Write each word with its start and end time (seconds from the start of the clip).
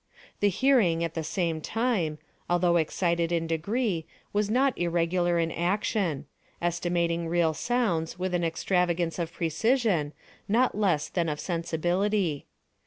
The 0.39 0.49
hearing, 0.49 1.03
at 1.03 1.13
the 1.13 1.23
same 1.23 1.61
time, 1.61 2.17
although 2.49 2.77
excited 2.77 3.31
in 3.31 3.45
degree, 3.45 4.07
was 4.33 4.49
not 4.49 4.75
irregular 4.75 5.37
in 5.37 5.51
action—estimating 5.51 7.27
real 7.27 7.53
sounds 7.53 8.17
with 8.17 8.33
an 8.33 8.43
extravagance 8.43 9.19
of 9.19 9.31
precision, 9.31 10.13
not 10.49 10.73
less 10.73 11.07
than 11.07 11.29
of 11.29 11.39
sensibility. 11.39 12.47